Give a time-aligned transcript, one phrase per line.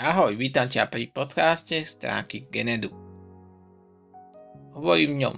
[0.00, 2.88] Ahoj, vítam ťa pri podcaste stránky Genedu.
[4.72, 5.36] Hovorím v ňom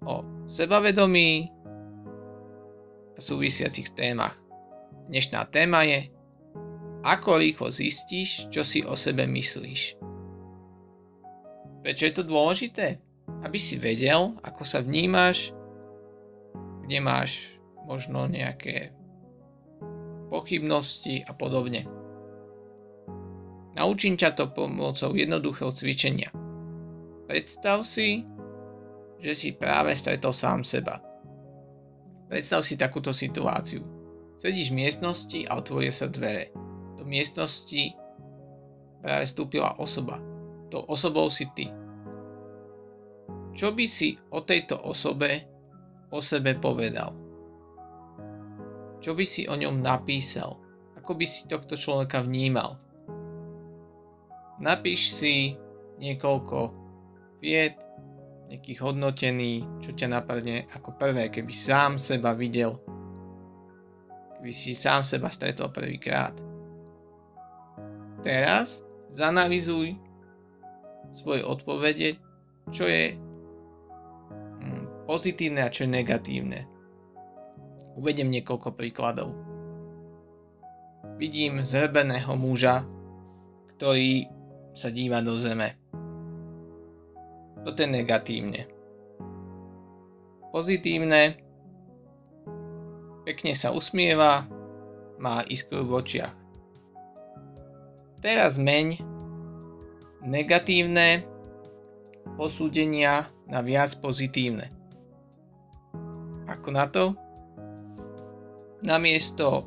[0.00, 0.14] o
[0.48, 1.52] sebavedomí
[3.12, 4.40] a súvisiacich témach.
[5.12, 6.08] Dnešná téma je
[7.04, 10.00] Ako rýchlo zistíš, čo si o sebe myslíš.
[11.84, 12.96] Prečo je to dôležité?
[13.44, 15.52] Aby si vedel, ako sa vnímaš,
[16.88, 18.96] kde máš možno nejaké
[20.32, 22.05] pochybnosti a podobne.
[23.76, 26.32] Naučím ťa to pomocou jednoduchého cvičenia.
[27.28, 28.24] Predstav si,
[29.20, 30.96] že si práve stretol sám seba.
[32.32, 33.84] Predstav si takúto situáciu.
[34.40, 36.56] Sedíš v miestnosti a otvoria sa dvere.
[36.96, 37.92] Do miestnosti
[39.04, 40.24] práve vstúpila osoba.
[40.72, 41.68] To osobou si ty.
[43.52, 45.44] Čo by si o tejto osobe
[46.08, 47.12] o sebe povedal?
[49.04, 50.56] Čo by si o ňom napísal?
[50.96, 52.85] Ako by si tohto človeka vnímal?
[54.56, 55.52] Napíš si
[56.00, 56.72] niekoľko
[57.44, 57.76] vied,
[58.46, 62.78] nejakých hodnotení, čo ťa napadne ako prvé, keby sám seba videl,
[64.38, 66.32] keby si sám seba stretol prvýkrát.
[68.22, 69.98] Teraz zanalizuj
[71.14, 72.18] svoje odpovede,
[72.70, 73.18] čo je
[74.62, 76.60] hm, pozitívne a čo je negatívne.
[77.98, 79.34] Uvediem niekoľko príkladov.
[81.16, 82.84] Vidím zhrbeného muža,
[83.76, 84.35] ktorý
[84.76, 85.80] sa díva do zeme.
[87.64, 88.68] Toto je negatívne.
[90.52, 91.40] Pozitívne,
[93.24, 94.44] pekne sa usmieva,
[95.16, 96.36] má iskru v očiach.
[98.20, 99.00] Teraz meň
[100.20, 101.24] negatívne
[102.36, 104.68] posúdenia na viac pozitívne.
[106.46, 107.16] Ako na to?
[108.84, 109.64] Namiesto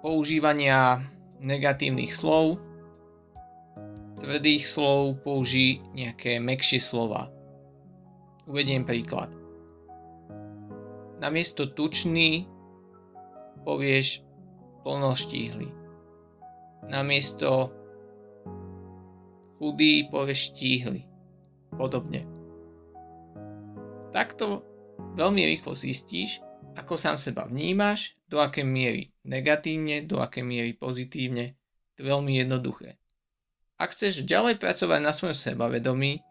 [0.00, 1.02] používania
[1.42, 2.71] negatívnych slov
[4.22, 7.26] tvrdých slov použij nejaké mekšie slova.
[8.46, 9.34] Uvediem príklad.
[11.18, 12.46] Namiesto tučný
[13.66, 14.22] povieš
[14.86, 15.74] plnoštíhly.
[16.86, 17.74] Namiesto
[19.58, 21.02] chudý povieš štíhly.
[21.74, 22.22] Podobne.
[24.14, 24.62] Takto
[25.18, 26.38] veľmi rýchlo zistíš,
[26.78, 31.58] ako sám seba vnímaš, do akej miery negatívne, do akej miery pozitívne.
[31.96, 33.01] To je veľmi jednoduché.
[33.82, 36.22] Ak chceš ďalej pracovať na svojom sebavedomí,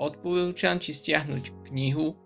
[0.00, 2.16] odporúčam ti stiahnuť knihu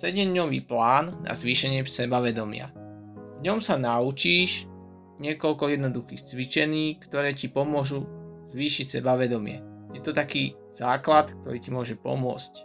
[0.00, 2.72] 7-dňový plán na zvýšenie sebavedomia.
[3.36, 4.64] V ňom sa naučíš
[5.20, 8.08] niekoľko jednoduchých cvičení, ktoré ti pomôžu
[8.48, 9.60] zvýšiť sebavedomie.
[9.92, 12.64] Je to taký základ, ktorý ti môže pomôcť.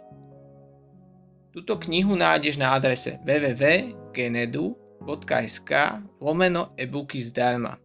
[1.52, 5.70] Túto knihu nájdeš na adrese www.genedu.sk
[6.24, 7.84] lomeno e-booky zdarma.